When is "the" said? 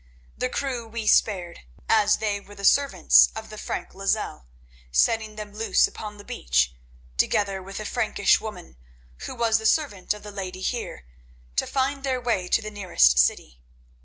0.35-0.49, 2.55-2.65, 3.51-3.57, 6.17-6.23, 9.59-9.67, 10.23-10.31, 12.63-12.71